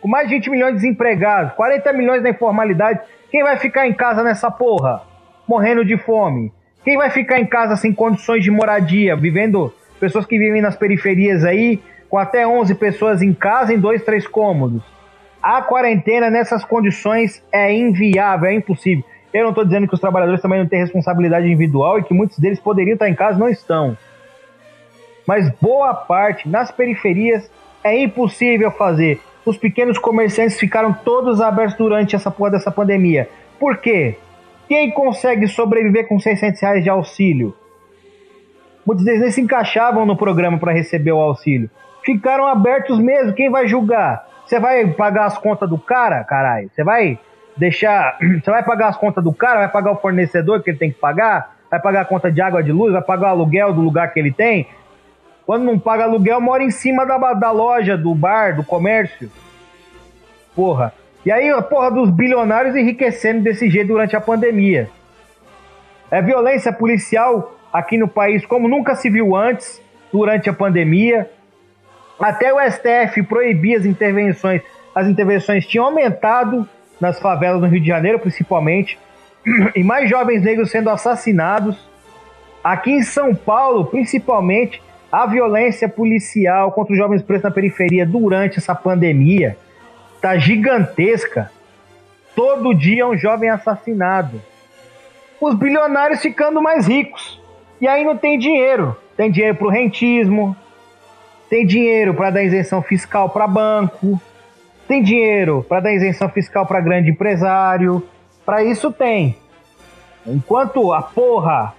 Com 0.00 0.08
mais 0.08 0.28
de 0.28 0.34
20 0.34 0.50
milhões 0.50 0.74
de 0.74 0.82
desempregados, 0.82 1.54
40 1.54 1.92
milhões 1.94 2.22
na 2.22 2.30
informalidade, 2.30 3.00
quem 3.30 3.42
vai 3.42 3.56
ficar 3.56 3.86
em 3.86 3.94
casa 3.94 4.22
nessa 4.22 4.50
porra? 4.50 5.02
Morrendo 5.48 5.84
de 5.84 5.96
fome? 5.96 6.52
Quem 6.84 6.98
vai 6.98 7.08
ficar 7.10 7.40
em 7.40 7.46
casa 7.46 7.76
sem 7.76 7.92
condições 7.92 8.44
de 8.44 8.50
moradia, 8.50 9.16
vivendo 9.16 9.72
pessoas 9.98 10.26
que 10.26 10.38
vivem 10.38 10.60
nas 10.60 10.76
periferias 10.76 11.42
aí, 11.42 11.80
com 12.10 12.18
até 12.18 12.46
11 12.46 12.74
pessoas 12.74 13.22
em 13.22 13.32
casa 13.32 13.72
em 13.72 13.78
dois, 13.78 14.04
três 14.04 14.26
cômodos. 14.26 14.82
A 15.42 15.62
quarentena 15.62 16.30
nessas 16.30 16.64
condições 16.64 17.42
é 17.50 17.72
inviável, 17.72 18.48
é 18.48 18.54
impossível. 18.54 19.04
Eu 19.32 19.42
não 19.42 19.50
estou 19.50 19.64
dizendo 19.64 19.88
que 19.88 19.94
os 19.94 20.00
trabalhadores 20.00 20.40
também 20.40 20.60
não 20.60 20.68
têm 20.68 20.78
responsabilidade 20.78 21.46
individual 21.46 21.98
e 21.98 22.04
que 22.04 22.14
muitos 22.14 22.38
deles 22.38 22.60
poderiam 22.60 22.94
estar 22.94 23.08
em 23.08 23.14
casa 23.14 23.38
não 23.38 23.48
estão. 23.48 23.96
Mas 25.26 25.50
boa 25.60 25.94
parte, 25.94 26.48
nas 26.48 26.70
periferias, 26.70 27.50
é 27.82 27.98
impossível 27.98 28.70
fazer. 28.70 29.20
Os 29.44 29.56
pequenos 29.56 29.98
comerciantes 29.98 30.58
ficaram 30.58 30.92
todos 30.92 31.40
abertos 31.40 31.76
durante 31.76 32.14
essa 32.14 32.30
porra 32.30 32.52
dessa 32.52 32.70
pandemia. 32.70 33.28
Por 33.58 33.78
quê? 33.78 34.16
Quem 34.68 34.90
consegue 34.90 35.46
sobreviver 35.46 36.08
com 36.08 36.18
600 36.18 36.60
reais 36.60 36.82
de 36.82 36.90
auxílio? 36.90 37.54
Muitos 38.86 39.04
deles 39.04 39.20
nem 39.20 39.30
se 39.30 39.40
encaixavam 39.40 40.04
no 40.04 40.16
programa 40.16 40.58
para 40.58 40.72
receber 40.72 41.12
o 41.12 41.20
auxílio. 41.20 41.70
Ficaram 42.02 42.46
abertos 42.46 42.98
mesmo. 42.98 43.32
Quem 43.32 43.50
vai 43.50 43.66
julgar? 43.66 44.26
Você 44.44 44.60
vai 44.60 44.86
pagar 44.88 45.24
as 45.24 45.38
contas 45.38 45.68
do 45.68 45.78
cara, 45.78 46.22
caralho? 46.24 46.70
Você 46.74 46.84
vai 46.84 47.18
deixar. 47.56 48.18
Você 48.42 48.50
vai 48.50 48.62
pagar 48.62 48.88
as 48.88 48.96
contas 48.96 49.24
do 49.24 49.32
cara? 49.32 49.60
Vai 49.60 49.68
pagar 49.68 49.92
o 49.92 49.96
fornecedor 49.96 50.62
que 50.62 50.70
ele 50.70 50.78
tem 50.78 50.90
que 50.90 50.98
pagar? 50.98 51.56
Vai 51.70 51.80
pagar 51.80 52.02
a 52.02 52.04
conta 52.04 52.30
de 52.30 52.40
água 52.42 52.62
de 52.62 52.72
luz? 52.72 52.92
Vai 52.92 53.02
pagar 53.02 53.28
o 53.28 53.30
aluguel 53.30 53.72
do 53.72 53.80
lugar 53.80 54.12
que 54.12 54.20
ele 54.20 54.32
tem? 54.32 54.68
Quando 55.46 55.64
não 55.64 55.78
paga 55.78 56.04
aluguel, 56.04 56.40
mora 56.40 56.62
em 56.62 56.70
cima 56.70 57.04
da, 57.04 57.18
da 57.34 57.50
loja, 57.50 57.96
do 57.96 58.14
bar, 58.14 58.56
do 58.56 58.64
comércio. 58.64 59.30
Porra. 60.54 60.92
E 61.24 61.32
aí 61.32 61.48
a 61.48 61.62
porra 61.62 61.90
dos 61.90 62.10
bilionários 62.10 62.76
enriquecendo 62.76 63.42
desse 63.42 63.70
jeito 63.70 63.88
durante 63.88 64.14
a 64.14 64.20
pandemia. 64.20 64.90
É 66.10 66.20
violência 66.20 66.72
policial 66.72 67.56
aqui 67.72 67.96
no 67.96 68.06
país 68.06 68.44
como 68.44 68.68
nunca 68.68 68.94
se 68.94 69.08
viu 69.08 69.34
antes, 69.34 69.80
durante 70.12 70.50
a 70.50 70.52
pandemia. 70.52 71.30
Até 72.20 72.52
o 72.52 72.60
STF 72.70 73.22
proibia 73.22 73.78
as 73.78 73.86
intervenções. 73.86 74.60
As 74.94 75.08
intervenções 75.08 75.66
tinham 75.66 75.86
aumentado 75.86 76.68
nas 77.00 77.18
favelas 77.18 77.60
do 77.60 77.66
Rio 77.66 77.80
de 77.80 77.88
Janeiro, 77.88 78.18
principalmente, 78.18 78.98
e 79.74 79.82
mais 79.82 80.08
jovens 80.08 80.42
negros 80.42 80.70
sendo 80.70 80.90
assassinados. 80.90 81.76
Aqui 82.62 82.92
em 82.92 83.02
São 83.02 83.34
Paulo, 83.34 83.86
principalmente, 83.86 84.80
a 85.10 85.26
violência 85.26 85.88
policial 85.88 86.70
contra 86.70 86.92
os 86.92 86.98
jovens 86.98 87.22
pretos 87.22 87.44
na 87.44 87.50
periferia 87.50 88.06
durante 88.06 88.58
essa 88.58 88.74
pandemia 88.74 89.56
está 90.24 90.38
gigantesca. 90.38 91.50
Todo 92.34 92.74
dia 92.74 93.06
um 93.06 93.16
jovem 93.16 93.50
assassinado. 93.50 94.40
Os 95.38 95.54
bilionários 95.54 96.22
ficando 96.22 96.62
mais 96.62 96.86
ricos. 96.86 97.40
E 97.78 97.86
aí 97.86 98.04
não 98.04 98.16
tem 98.16 98.38
dinheiro. 98.38 98.96
Tem 99.16 99.30
dinheiro 99.30 99.56
para 99.56 99.66
o 99.66 99.70
rentismo, 99.70 100.56
tem 101.48 101.64
dinheiro 101.64 102.14
para 102.14 102.30
dar 102.30 102.42
isenção 102.42 102.82
fiscal 102.82 103.30
para 103.30 103.46
banco, 103.46 104.20
tem 104.88 105.00
dinheiro 105.00 105.64
para 105.68 105.78
dar 105.78 105.92
isenção 105.92 106.28
fiscal 106.28 106.66
para 106.66 106.80
grande 106.80 107.10
empresário. 107.10 108.02
Para 108.44 108.64
isso 108.64 108.90
tem. 108.90 109.36
Enquanto 110.26 110.92
a 110.92 111.00
porra 111.00 111.74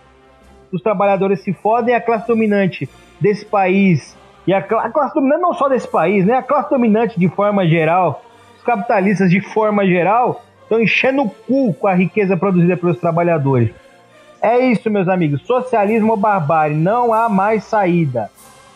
dos 0.71 0.81
trabalhadores 0.81 1.41
se 1.41 1.51
fodem, 1.51 1.93
a 1.93 1.99
classe 1.99 2.25
dominante 2.25 2.87
desse 3.19 3.43
país 3.43 4.15
e 4.47 4.53
a, 4.53 4.59
a 4.59 4.89
classe 4.89 5.13
dominante 5.13 5.41
não 5.41 5.53
só 5.53 5.67
desse 5.67 5.87
país, 5.87 6.25
né? 6.25 6.35
A 6.35 6.43
classe 6.43 6.69
dominante 6.69 7.19
de 7.19 7.27
forma 7.27 7.67
geral, 7.67 8.23
capitalistas 8.65 9.29
de 9.29 9.39
forma 9.39 9.86
geral, 9.86 10.43
estão 10.63 10.81
enchendo 10.81 11.22
o 11.22 11.29
cu 11.29 11.74
com 11.74 11.88
a 11.88 11.93
riqueza 11.93 12.36
produzida 12.36 12.75
pelos 12.75 13.00
trabalhadores. 13.00 13.72
É 14.41 14.60
isso, 14.60 14.89
meus 14.89 15.07
amigos. 15.07 15.41
Socialismo 15.43 16.12
ou 16.12 16.17
barbárie, 16.17 16.75
não 16.75 17.13
há 17.13 17.29
mais 17.29 17.63
saída. 17.63 18.29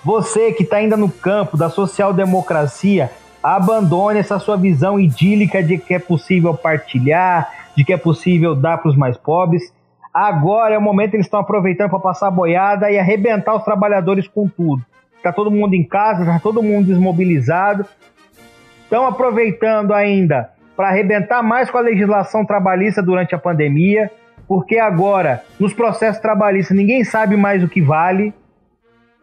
Você 0.03 0.53
que 0.53 0.63
está 0.63 0.77
ainda 0.77 0.95
no 0.95 1.09
campo 1.09 1.57
da 1.57 1.69
social-democracia, 1.69 3.11
abandone 3.43 4.19
essa 4.19 4.39
sua 4.39 4.55
visão 4.55 4.99
idílica 4.99 5.61
de 5.61 5.77
que 5.77 5.93
é 5.93 5.99
possível 5.99 6.53
partilhar, 6.53 7.51
de 7.75 7.83
que 7.83 7.93
é 7.93 7.97
possível 7.97 8.55
dar 8.55 8.77
para 8.77 8.89
os 8.89 8.97
mais 8.97 9.17
pobres. 9.17 9.73
Agora 10.13 10.75
é 10.75 10.77
o 10.77 10.81
momento 10.81 11.11
que 11.11 11.17
eles 11.17 11.25
estão 11.25 11.39
aproveitando 11.39 11.89
para 11.89 11.99
passar 11.99 12.31
boiada 12.31 12.89
e 12.89 12.97
arrebentar 12.97 13.55
os 13.55 13.63
trabalhadores 13.63 14.27
com 14.27 14.47
tudo. 14.47 14.83
Está 15.17 15.33
todo 15.33 15.51
mundo 15.51 15.73
em 15.73 15.83
casa, 15.83 16.21
está 16.21 16.39
todo 16.39 16.63
mundo 16.63 16.87
desmobilizado. 16.87 17.85
Estão 18.89 19.05
aproveitando 19.05 19.93
ainda 19.93 20.49
para 20.75 20.87
arrebentar 20.87 21.43
mais 21.43 21.69
com 21.69 21.77
a 21.77 21.81
legislação 21.81 22.43
trabalhista 22.43 23.03
durante 23.03 23.35
a 23.35 23.37
pandemia 23.37 24.09
porque 24.49 24.79
agora, 24.79 25.43
nos 25.59 25.75
processos 25.75 26.19
trabalhistas, 26.19 26.75
ninguém 26.75 27.03
sabe 27.03 27.37
mais 27.37 27.63
o 27.63 27.69
que 27.69 27.79
vale. 27.79 28.33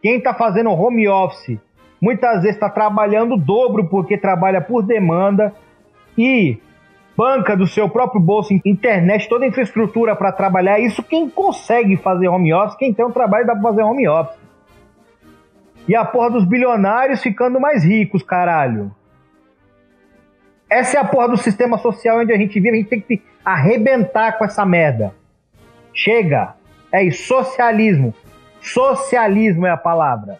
Quem 0.00 0.18
está 0.18 0.32
fazendo 0.32 0.70
home 0.70 1.08
office 1.08 1.58
muitas 2.00 2.42
vezes 2.42 2.54
está 2.54 2.70
trabalhando 2.70 3.34
o 3.34 3.36
dobro 3.36 3.88
porque 3.88 4.16
trabalha 4.16 4.60
por 4.60 4.84
demanda 4.84 5.52
e 6.16 6.58
banca 7.16 7.56
do 7.56 7.66
seu 7.66 7.88
próprio 7.88 8.20
bolso, 8.20 8.54
internet, 8.64 9.28
toda 9.28 9.44
a 9.44 9.48
infraestrutura 9.48 10.14
para 10.14 10.30
trabalhar. 10.30 10.78
Isso 10.78 11.02
quem 11.02 11.28
consegue 11.28 11.96
fazer 11.96 12.28
home 12.28 12.54
office, 12.54 12.76
quem 12.76 12.94
tem 12.94 13.04
um 13.04 13.10
trabalho 13.10 13.44
dá 13.44 13.54
para 13.54 13.62
fazer 13.62 13.82
home 13.82 14.06
office. 14.06 14.38
E 15.88 15.96
a 15.96 16.04
porra 16.04 16.30
dos 16.30 16.44
bilionários 16.44 17.20
ficando 17.20 17.58
mais 17.58 17.84
ricos, 17.84 18.22
caralho. 18.22 18.92
Essa 20.68 20.98
é 20.98 21.00
a 21.00 21.04
porra 21.04 21.28
do 21.28 21.36
sistema 21.36 21.78
social 21.78 22.18
onde 22.18 22.32
a 22.32 22.36
gente 22.36 22.58
vive, 22.58 22.76
a 22.76 22.80
gente 22.80 22.88
tem 22.88 23.00
que 23.00 23.22
arrebentar 23.44 24.36
com 24.36 24.44
essa 24.44 24.64
merda. 24.66 25.14
Chega! 25.94 26.54
É 26.92 27.02
isso, 27.04 27.24
socialismo. 27.24 28.14
Socialismo 28.60 29.66
é 29.66 29.70
a 29.70 29.76
palavra. 29.76 30.38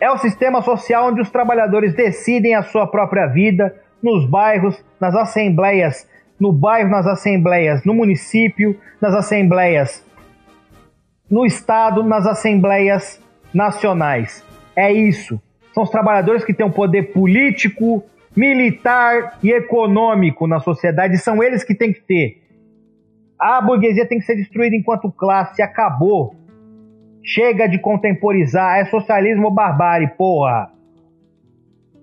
É 0.00 0.10
o 0.10 0.18
sistema 0.18 0.62
social 0.62 1.08
onde 1.08 1.20
os 1.20 1.30
trabalhadores 1.30 1.94
decidem 1.94 2.54
a 2.54 2.62
sua 2.62 2.86
própria 2.86 3.26
vida 3.26 3.74
nos 4.02 4.28
bairros, 4.28 4.82
nas 5.00 5.14
assembleias, 5.14 6.08
no 6.38 6.52
bairro, 6.52 6.90
nas 6.90 7.06
assembleias, 7.06 7.84
no 7.84 7.94
município, 7.94 8.78
nas 9.00 9.14
assembleias, 9.14 10.04
no 11.30 11.44
estado, 11.44 12.02
nas 12.02 12.26
assembleias 12.26 13.20
nacionais. 13.52 14.44
É 14.74 14.92
isso. 14.92 15.40
são 15.72 15.82
os 15.82 15.90
trabalhadores 15.90 16.44
que 16.44 16.54
têm 16.54 16.64
um 16.64 16.70
poder 16.70 17.12
político, 17.12 18.04
militar 18.36 19.38
e 19.42 19.50
econômico 19.50 20.46
na 20.46 20.60
sociedade, 20.60 21.16
são 21.16 21.42
eles 21.42 21.64
que 21.64 21.74
têm 21.74 21.92
que 21.92 22.00
ter. 22.00 22.42
A 23.40 23.60
burguesia 23.60 24.06
tem 24.06 24.18
que 24.18 24.24
ser 24.24 24.36
destruída 24.36 24.76
enquanto 24.76 25.10
classe, 25.10 25.62
acabou. 25.62 26.34
Chega 27.24 27.66
de 27.66 27.78
contemporizar, 27.78 28.78
é 28.78 28.84
socialismo 28.84 29.46
ou 29.46 29.50
barbárie, 29.50 30.08
porra. 30.16 30.70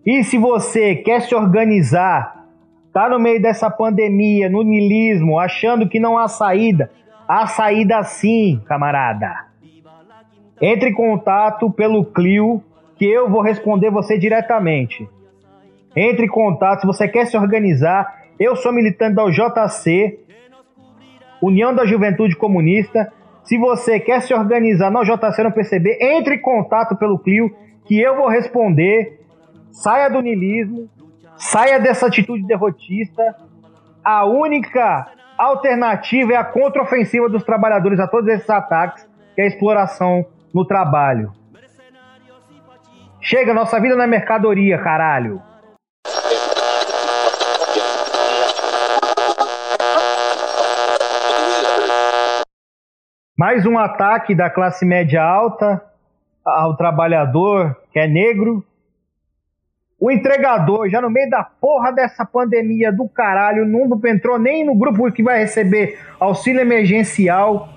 E 0.06 0.24
se 0.24 0.38
você 0.38 0.96
quer 0.96 1.22
se 1.22 1.34
organizar, 1.34 2.46
tá 2.92 3.08
no 3.08 3.20
meio 3.20 3.42
dessa 3.42 3.70
pandemia, 3.70 4.50
no 4.50 4.64
nilismo, 4.64 5.40
achando 5.40 5.88
que 5.88 6.00
não 6.00 6.18
há 6.18 6.28
saída, 6.28 6.92
há 7.28 7.48
saída 7.48 8.04
sim, 8.04 8.62
camarada. 8.66 9.46
Entre 10.62 10.90
em 10.90 10.94
contato 10.94 11.72
pelo 11.72 12.06
Clio, 12.06 12.62
que 12.98 13.06
eu 13.06 13.30
vou 13.30 13.42
responder 13.42 13.90
você 13.90 14.18
diretamente. 14.18 15.08
Entre 15.96 16.26
em 16.26 16.30
contato 16.30 16.82
se 16.82 16.88
você 16.88 17.08
quer 17.08 17.26
se 17.26 17.38
organizar. 17.38 18.24
Eu 18.40 18.56
sou 18.56 18.72
militante 18.72 19.16
da 19.16 19.24
UJC, 19.26 20.20
União 21.42 21.74
da 21.74 21.86
Juventude 21.86 22.36
Comunista. 22.36 23.12
Se 23.44 23.58
você 23.58 24.00
quer 24.00 24.22
se 24.22 24.34
organizar 24.34 24.90
na 24.90 25.02
UJC 25.02 25.44
no 25.44 25.52
PCB, 25.52 25.98
entre 26.02 26.36
em 26.36 26.42
contato 26.42 26.96
pelo 26.96 27.20
Clio, 27.20 27.54
que 27.86 28.00
eu 28.00 28.16
vou 28.16 28.28
responder. 28.28 29.20
Saia 29.72 30.08
do 30.08 30.22
nilismo, 30.22 30.88
saia 31.36 31.80
dessa 31.80 32.08
atitude 32.08 32.46
derrotista. 32.46 33.36
A 34.04 34.26
única 34.26 35.08
alternativa 35.38 36.34
é 36.34 36.36
a 36.36 36.44
contraofensiva 36.44 37.28
dos 37.28 37.44
trabalhadores 37.44 38.00
a 38.00 38.08
todos 38.08 38.30
esses 38.30 38.50
ataques, 38.50 39.08
que 39.36 39.42
é 39.42 39.46
a 39.46 39.48
exploração 39.48 40.26
no 40.54 40.66
trabalho. 40.66 41.32
Chega, 43.20 43.54
nossa 43.54 43.80
vida 43.80 43.96
não 43.96 44.04
é 44.04 44.08
mercadoria, 44.08 44.78
caralho. 44.78 45.42
Mais 53.44 53.66
um 53.66 53.78
ataque 53.78 54.34
da 54.34 54.50
classe 54.50 54.86
média 54.86 55.22
alta 55.22 55.84
ao 56.46 56.78
trabalhador 56.78 57.76
que 57.92 58.00
é 58.00 58.08
negro. 58.08 58.64
O 60.00 60.10
entregador, 60.10 60.88
já 60.88 61.02
no 61.02 61.10
meio 61.10 61.30
da 61.30 61.44
porra 61.44 61.92
dessa 61.92 62.26
pandemia 62.26 62.90
do 62.90 63.06
caralho, 63.10 63.66
não 63.66 64.00
entrou 64.06 64.40
nem 64.40 64.66
no 64.66 64.74
grupo 64.74 65.12
que 65.12 65.22
vai 65.22 65.40
receber 65.40 66.00
auxílio 66.22 66.62
emergencial, 66.62 67.68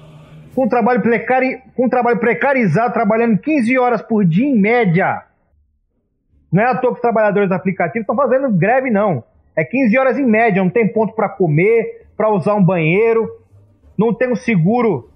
com 0.54 0.68
trabalho, 0.68 1.02
precari, 1.02 1.60
com 1.74 1.88
trabalho 1.88 2.20
precarizado, 2.20 2.94
trabalhando 2.94 3.36
15 3.36 3.76
horas 3.76 4.00
por 4.00 4.24
dia 4.24 4.46
em 4.46 4.56
média. 4.56 5.24
Não 6.52 6.62
é 6.62 6.66
à 6.66 6.76
toa 6.76 6.92
que 6.92 6.98
os 6.98 7.02
trabalhadores 7.02 7.50
aplicativos 7.50 8.02
estão 8.02 8.14
fazendo 8.14 8.56
greve, 8.56 8.88
não. 8.88 9.24
É 9.56 9.64
15 9.64 9.98
horas 9.98 10.16
em 10.16 10.24
média, 10.24 10.62
não 10.62 10.70
tem 10.70 10.86
ponto 10.86 11.12
para 11.12 11.28
comer, 11.28 12.06
para 12.16 12.30
usar 12.30 12.54
um 12.54 12.62
banheiro, 12.62 13.28
não 13.98 14.14
tem 14.14 14.30
um 14.30 14.36
seguro 14.36 15.10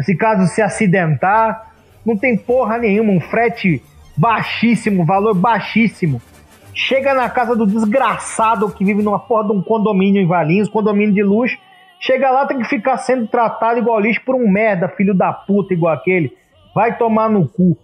se 0.00 0.16
caso 0.16 0.46
se 0.46 0.60
acidentar, 0.60 1.72
não 2.04 2.16
tem 2.16 2.36
porra 2.36 2.78
nenhuma, 2.78 3.12
um 3.12 3.20
frete 3.20 3.82
baixíssimo, 4.16 5.04
valor 5.04 5.34
baixíssimo. 5.34 6.20
Chega 6.74 7.14
na 7.14 7.30
casa 7.30 7.54
do 7.54 7.66
desgraçado 7.66 8.70
que 8.72 8.84
vive 8.84 9.02
numa 9.02 9.18
porra 9.18 9.44
de 9.44 9.52
um 9.52 9.62
condomínio 9.62 10.20
em 10.20 10.26
Valinhos, 10.26 10.68
condomínio 10.68 11.14
de 11.14 11.22
luxo. 11.22 11.56
Chega 12.00 12.30
lá, 12.30 12.46
tem 12.46 12.58
que 12.58 12.68
ficar 12.68 12.98
sendo 12.98 13.28
tratado 13.28 13.78
igual 13.78 14.00
lixo 14.00 14.20
por 14.24 14.34
um 14.34 14.50
merda, 14.50 14.88
filho 14.88 15.14
da 15.14 15.32
puta, 15.32 15.72
igual 15.72 15.94
aquele. 15.94 16.36
Vai 16.74 16.98
tomar 16.98 17.30
no 17.30 17.48
cu. 17.48 17.76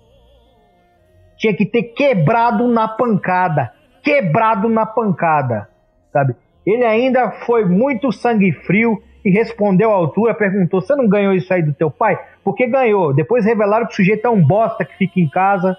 Tinha 1.39 1.55
que 1.55 1.65
ter 1.65 1.85
quebrado 1.95 2.67
na 2.67 2.89
pancada. 2.89 3.73
Quebrado 4.03 4.69
na 4.69 4.85
pancada. 4.85 5.69
Sabe? 6.13 6.35
Ele 6.67 6.85
ainda 6.85 7.31
foi 7.47 7.65
muito 7.65 8.13
sangue 8.13 8.53
frio 8.53 9.01
e 9.25 9.31
respondeu 9.31 9.91
à 9.91 9.95
altura, 9.95 10.35
perguntou: 10.35 10.81
Você 10.81 10.95
não 10.95 11.09
ganhou 11.09 11.35
isso 11.35 11.53
aí 11.53 11.63
do 11.63 11.75
teu 11.75 11.91
pai? 11.91 12.19
Porque 12.43 12.67
ganhou. 12.67 13.15
Depois 13.15 13.45
revelaram 13.45 13.87
que 13.87 13.93
o 13.93 13.97
sujeito 13.97 14.27
é 14.27 14.31
um 14.31 14.43
bosta 14.43 14.85
que 14.85 14.97
fica 14.97 15.21
em 15.21 15.29
casa, 15.29 15.77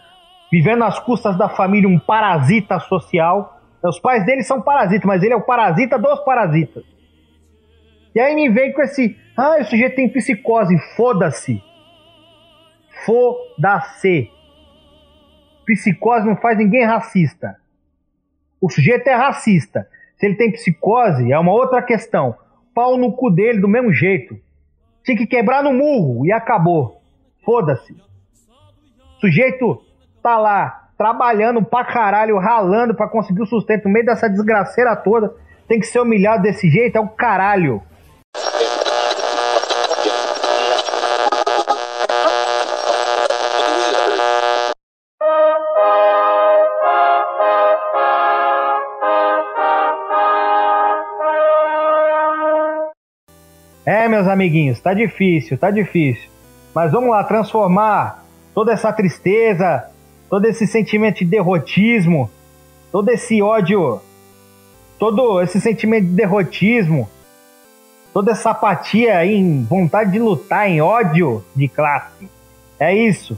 vivendo 0.52 0.84
às 0.84 1.00
custas 1.00 1.38
da 1.38 1.50
família, 1.50 1.90
um 1.90 2.00
parasita 2.00 2.80
social. 2.80 3.60
Os 3.84 4.00
pais 4.00 4.26
dele 4.26 4.44
são 4.44 4.62
parasitas, 4.62 5.06
mas 5.06 5.24
ele 5.24 5.34
é 5.34 5.36
o 5.36 5.42
parasita 5.42 5.98
dos 5.98 6.20
parasitas. 6.20 6.84
E 8.14 8.20
aí 8.20 8.36
me 8.36 8.50
vem 8.50 8.72
com 8.74 8.82
esse: 8.82 9.18
Ah, 9.36 9.58
o 9.60 9.66
sujeito 9.66 9.96
tem 9.96 10.10
psicose. 10.10 10.78
Foda-se. 10.96 11.62
Foda-se. 13.06 14.30
Psicose 15.66 16.28
não 16.28 16.36
faz 16.36 16.58
ninguém 16.58 16.86
racista. 16.86 17.56
O 18.60 18.70
sujeito 18.70 19.08
é 19.08 19.16
racista. 19.16 19.88
Se 20.18 20.28
ele 20.28 20.36
tem 20.36 20.52
psicose, 20.52 21.32
é 21.32 21.40
uma 21.40 21.52
outra 21.52 21.82
questão 21.82 22.36
pau 22.74 22.98
no 22.98 23.14
cu 23.14 23.30
dele 23.30 23.60
do 23.60 23.68
mesmo 23.68 23.94
jeito. 23.94 24.36
Tinha 25.04 25.18
que 25.18 25.26
quebrar 25.26 25.64
no 25.64 25.74
murro 25.74 26.26
e 26.26 26.32
acabou. 26.32 27.02
Foda-se. 27.44 27.96
Sujeito 29.20 29.82
tá 30.22 30.38
lá 30.38 30.90
trabalhando 30.98 31.64
pra 31.64 31.84
caralho, 31.84 32.38
ralando 32.38 32.94
pra 32.94 33.10
conseguir 33.10 33.42
o 33.42 33.48
sustento 33.48 33.86
no 33.86 33.92
meio 33.92 34.06
dessa 34.06 34.30
desgraceira 34.30 34.96
toda. 34.96 35.34
Tem 35.68 35.80
que 35.80 35.88
ser 35.88 36.00
humilhado 36.00 36.44
desse 36.44 36.70
jeito, 36.70 36.96
é 36.96 37.00
o 37.00 37.10
caralho. 37.10 37.82
Meus 54.22 54.28
amiguinhos, 54.28 54.80
tá 54.80 54.94
difícil, 54.94 55.58
tá 55.58 55.72
difícil. 55.72 56.30
Mas 56.74 56.92
vamos 56.92 57.10
lá, 57.10 57.24
transformar 57.24 58.24
toda 58.54 58.72
essa 58.72 58.94
tristeza, 58.94 59.86
todo 60.30 60.46
esse 60.46 60.68
sentimento 60.68 61.20
de 61.20 61.26
derrotismo, 61.26 62.30
todo 62.92 63.10
esse 63.10 63.42
ódio, 63.42 64.00
todo 65.00 65.42
esse 65.42 65.60
sentimento 65.60 66.06
de 66.06 66.14
derrotismo, 66.14 67.10
toda 68.14 68.32
essa 68.32 68.52
apatia 68.52 69.26
em 69.26 69.64
vontade 69.64 70.12
de 70.12 70.20
lutar, 70.20 70.70
em 70.70 70.82
ódio 70.82 71.44
de 71.56 71.68
classe. 71.68 72.30
É 72.80 72.96
isso. 72.96 73.38